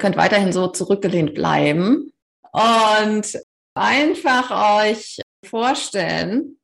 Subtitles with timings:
[0.00, 2.12] könnt weiterhin so zurückgelehnt bleiben
[2.52, 3.38] und
[3.74, 6.58] einfach euch vorstellen,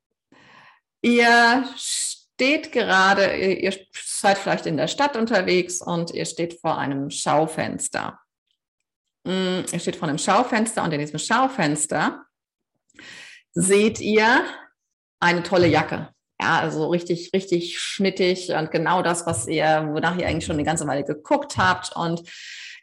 [1.02, 7.10] ihr steht gerade, ihr seid vielleicht in der Stadt unterwegs und ihr steht vor einem
[7.10, 8.18] Schaufenster.
[9.24, 12.24] Mm, ihr steht vor einem Schaufenster und in diesem Schaufenster
[13.54, 14.44] seht ihr
[15.20, 16.10] eine tolle Jacke.
[16.40, 20.64] Ja, also richtig, richtig schnittig und genau das, was ihr, wonach ihr eigentlich schon eine
[20.64, 21.96] ganze Weile geguckt habt.
[21.96, 22.22] Und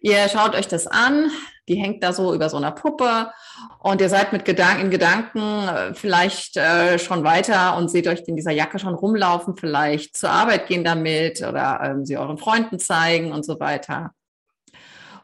[0.03, 1.31] ihr schaut euch das an,
[1.69, 3.31] die hängt da so über so einer Puppe
[3.79, 8.21] und ihr seid mit Gedanken, in Gedanken äh, vielleicht äh, schon weiter und seht euch
[8.27, 12.79] in dieser Jacke schon rumlaufen, vielleicht zur Arbeit gehen damit oder ähm, sie euren Freunden
[12.79, 14.13] zeigen und so weiter.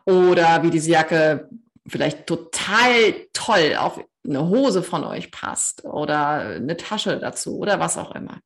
[0.06, 1.50] Oder wie diese Jacke
[1.86, 7.98] vielleicht total toll auf eine Hose von euch passt oder eine Tasche dazu oder was
[7.98, 8.40] auch immer.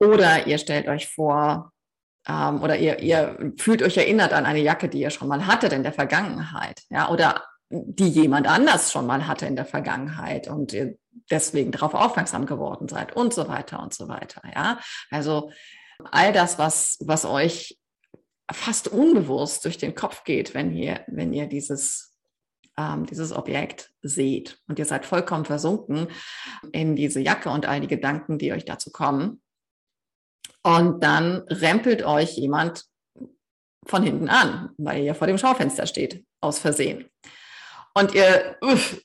[0.00, 1.72] Oder ihr stellt euch vor,
[2.30, 5.72] ähm, oder ihr, ihr fühlt euch erinnert an eine Jacke, die ihr schon mal hattet
[5.72, 10.72] in der Vergangenheit, ja, oder die jemand anders schon mal hatte in der Vergangenheit und
[10.72, 10.96] ihr
[11.30, 14.78] deswegen darauf aufmerksam geworden seid und so weiter und so weiter, ja.
[15.10, 15.50] Also
[16.10, 17.78] all das, was, was euch
[18.50, 22.16] fast unbewusst durch den Kopf geht, wenn ihr, wenn ihr dieses,
[22.76, 26.08] ähm, dieses Objekt seht und ihr seid vollkommen versunken
[26.72, 29.40] in diese Jacke und all die Gedanken, die euch dazu kommen.
[30.62, 32.84] Und dann rempelt euch jemand
[33.86, 37.10] von hinten an, weil ihr vor dem Schaufenster steht, aus Versehen.
[37.94, 39.02] Und ihr uff,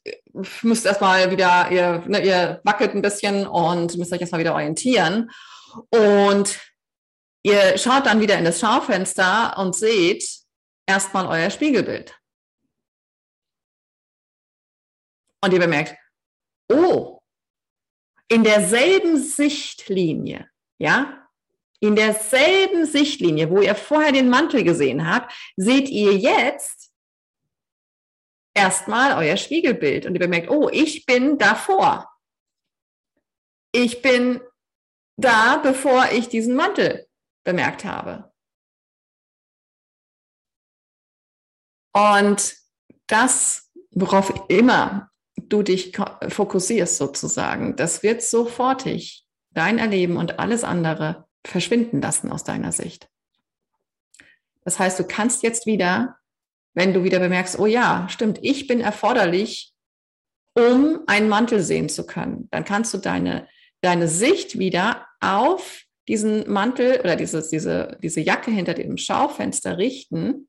[0.61, 5.31] müsst erstmal wieder, ihr, ne, ihr wackelt ein bisschen und müsst euch erstmal wieder orientieren.
[5.89, 6.59] Und
[7.43, 10.23] ihr schaut dann wieder in das Schaufenster und seht
[10.85, 12.19] erstmal euer Spiegelbild.
[15.43, 15.95] Und ihr bemerkt,
[16.71, 17.19] oh,
[18.27, 21.24] in derselben Sichtlinie, ja,
[21.79, 26.91] in derselben Sichtlinie, wo ihr vorher den Mantel gesehen habt, seht ihr jetzt
[28.53, 32.09] erstmal euer Spiegelbild und ihr bemerkt, oh, ich bin davor.
[33.71, 34.41] Ich bin
[35.17, 37.07] da, bevor ich diesen Mantel
[37.43, 38.31] bemerkt habe.
[41.93, 42.55] Und
[43.07, 45.95] das, worauf immer du dich
[46.27, 53.09] fokussierst sozusagen, das wird sofortig dein Erleben und alles andere verschwinden lassen aus deiner Sicht.
[54.63, 56.17] Das heißt, du kannst jetzt wieder,
[56.73, 59.73] wenn du wieder bemerkst, oh ja, stimmt, ich bin erforderlich,
[60.55, 63.47] um einen Mantel sehen zu können, dann kannst du deine,
[63.81, 70.47] deine Sicht wieder auf diesen Mantel oder dieses, diese, diese Jacke hinter dem Schaufenster richten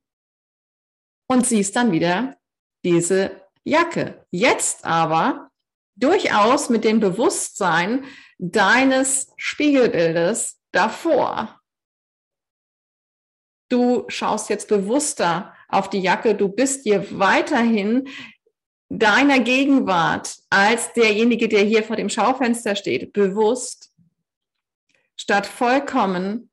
[1.28, 2.36] und siehst dann wieder
[2.84, 4.24] diese Jacke.
[4.30, 5.50] Jetzt aber
[5.96, 8.04] durchaus mit dem Bewusstsein
[8.38, 11.60] deines Spiegelbildes, davor.
[13.68, 18.08] Du schaust jetzt bewusster auf die Jacke, du bist dir weiterhin
[18.88, 23.92] deiner Gegenwart als derjenige, der hier vor dem Schaufenster steht, bewusst,
[25.16, 26.50] statt vollkommen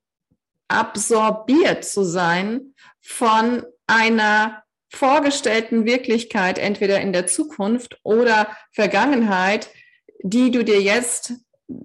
[0.68, 9.70] absorbiert zu sein von einer vorgestellten Wirklichkeit, entweder in der Zukunft oder Vergangenheit,
[10.24, 11.34] die du dir jetzt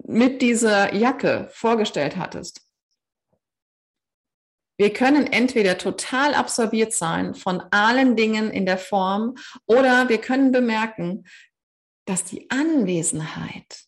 [0.05, 2.61] mit dieser Jacke vorgestellt hattest.
[4.77, 9.35] Wir können entweder total absorbiert sein von allen Dingen in der Form
[9.65, 11.25] oder wir können bemerken,
[12.05, 13.85] dass die Anwesenheit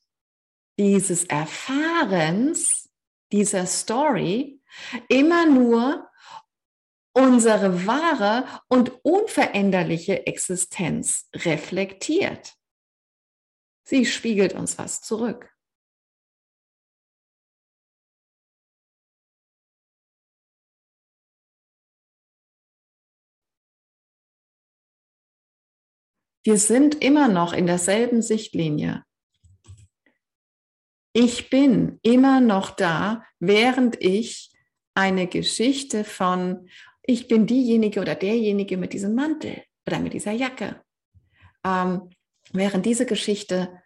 [0.77, 2.89] dieses Erfahrens,
[3.31, 4.61] dieser Story
[5.07, 6.09] immer nur
[7.13, 12.55] unsere wahre und unveränderliche Existenz reflektiert.
[13.83, 15.53] Sie spiegelt uns was zurück.
[26.43, 29.03] Wir sind immer noch in derselben Sichtlinie.
[31.13, 34.51] Ich bin immer noch da, während ich
[34.95, 36.69] eine Geschichte von,
[37.03, 40.81] ich bin diejenige oder derjenige mit diesem Mantel oder mit dieser Jacke.
[41.65, 42.09] Ähm,
[42.53, 43.81] während diese Geschichte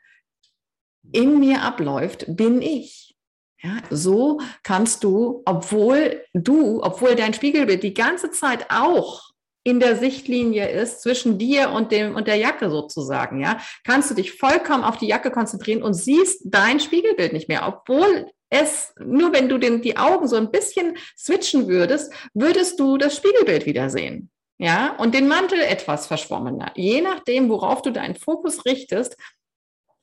[1.12, 3.18] in mir abläuft, bin ich.
[3.62, 9.31] Ja, so kannst du, obwohl du, obwohl dein Spiegelbild die ganze Zeit auch
[9.65, 14.13] in der Sichtlinie ist zwischen dir und dem und der Jacke sozusagen, ja, kannst du
[14.13, 19.33] dich vollkommen auf die Jacke konzentrieren und siehst dein Spiegelbild nicht mehr, obwohl es nur
[19.33, 23.89] wenn du den, die Augen so ein bisschen switchen würdest, würdest du das Spiegelbild wieder
[23.89, 24.29] sehen.
[24.59, 26.71] Ja, und den Mantel etwas verschwommener.
[26.75, 29.17] Je nachdem, worauf du deinen Fokus richtest,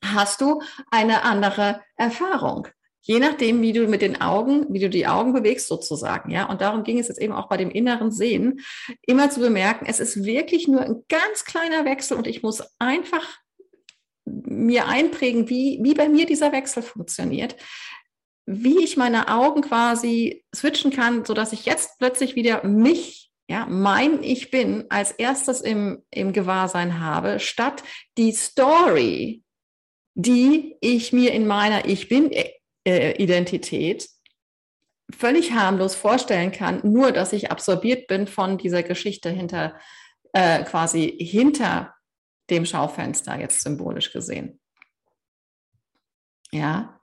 [0.05, 0.61] hast du
[0.91, 2.67] eine andere Erfahrung.
[3.05, 6.49] Je nachdem, wie du mit den Augen, wie du die Augen bewegst sozusagen, ja.
[6.49, 8.61] Und darum ging es jetzt eben auch bei dem inneren Sehen,
[9.07, 13.27] immer zu bemerken, es ist wirklich nur ein ganz kleiner Wechsel und ich muss einfach
[14.25, 17.57] mir einprägen, wie, wie bei mir dieser Wechsel funktioniert,
[18.47, 23.67] wie ich meine Augen quasi switchen kann, so dass ich jetzt plötzlich wieder mich, ja,
[23.69, 27.83] mein Ich bin als erstes im, im Gewahrsein habe, statt
[28.17, 29.43] die Story,
[30.15, 32.31] die ich mir in meiner Ich bin
[32.85, 34.09] äh, Identität
[35.11, 39.75] völlig harmlos vorstellen kann, nur dass ich absorbiert bin von dieser Geschichte hinter,
[40.33, 41.95] äh, quasi hinter
[42.51, 44.61] dem Schaufenster, jetzt symbolisch gesehen.
[46.51, 47.01] Ja,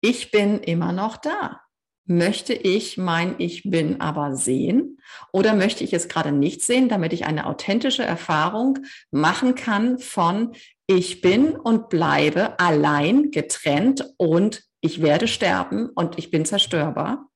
[0.00, 1.60] ich bin immer noch da.
[2.06, 5.00] Möchte ich mein Ich bin aber sehen
[5.32, 8.78] oder möchte ich es gerade nicht sehen, damit ich eine authentische Erfahrung
[9.12, 10.56] machen kann von
[10.88, 17.28] Ich bin und bleibe allein, getrennt und ich werde sterben und ich bin zerstörbar?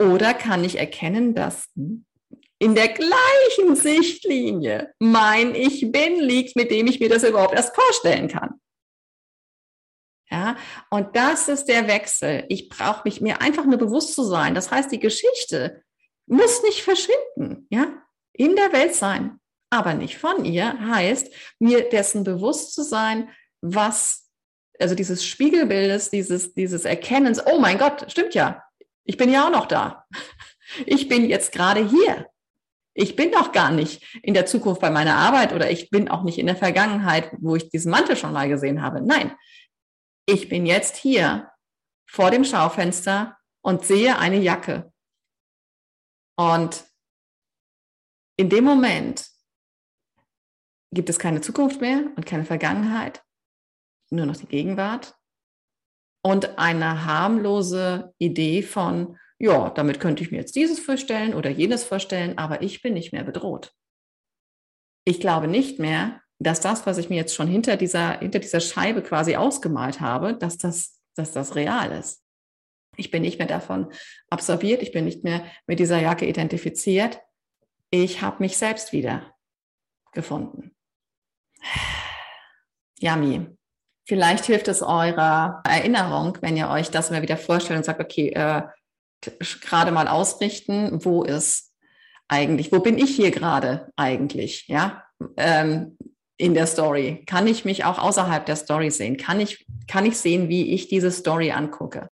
[0.00, 6.86] Oder kann ich erkennen, dass in der gleichen Sichtlinie mein Ich bin liegt, mit dem
[6.86, 8.60] ich mir das überhaupt erst vorstellen kann?
[10.30, 10.56] Ja,
[10.90, 12.44] und das ist der Wechsel.
[12.48, 14.54] Ich brauche mich mir einfach nur bewusst zu sein.
[14.54, 15.82] Das heißt, die Geschichte
[16.26, 17.92] muss nicht verschwinden, ja,
[18.32, 19.40] in der Welt sein,
[19.70, 20.78] aber nicht von ihr.
[20.78, 23.28] Heißt, mir dessen bewusst zu sein,
[23.60, 24.29] was
[24.80, 28.62] also dieses Spiegelbildes, dieses, dieses Erkennens, oh mein Gott, stimmt ja,
[29.04, 30.06] ich bin ja auch noch da.
[30.86, 32.28] Ich bin jetzt gerade hier.
[32.94, 36.22] Ich bin doch gar nicht in der Zukunft bei meiner Arbeit oder ich bin auch
[36.22, 39.00] nicht in der Vergangenheit, wo ich diesen Mantel schon mal gesehen habe.
[39.00, 39.34] Nein,
[40.26, 41.50] ich bin jetzt hier
[42.08, 44.92] vor dem Schaufenster und sehe eine Jacke.
[46.36, 46.84] Und
[48.36, 49.28] in dem Moment
[50.92, 53.22] gibt es keine Zukunft mehr und keine Vergangenheit,
[54.10, 55.14] nur noch die Gegenwart
[56.22, 61.84] und eine harmlose Idee von, ja, damit könnte ich mir jetzt dieses vorstellen oder jenes
[61.84, 63.72] vorstellen, aber ich bin nicht mehr bedroht.
[65.04, 68.60] Ich glaube nicht mehr, dass das, was ich mir jetzt schon hinter dieser, hinter dieser
[68.60, 72.22] Scheibe quasi ausgemalt habe, dass das, dass das real ist.
[72.96, 73.92] Ich bin nicht mehr davon
[74.28, 77.20] absorbiert, ich bin nicht mehr mit dieser Jacke identifiziert.
[77.90, 79.34] Ich habe mich selbst wieder
[80.12, 80.74] gefunden.
[82.98, 83.59] Yummy.
[84.10, 88.30] Vielleicht hilft es eurer Erinnerung, wenn ihr euch das mal wieder vorstellt und sagt, okay,
[88.30, 88.62] äh,
[89.60, 91.72] gerade mal ausrichten, wo ist
[92.26, 95.04] eigentlich, wo bin ich hier gerade eigentlich, ja,
[95.36, 95.96] ähm,
[96.36, 97.22] in der Story?
[97.24, 99.16] Kann ich mich auch außerhalb der Story sehen?
[99.16, 102.08] Kann ich, kann ich sehen, wie ich diese Story angucke?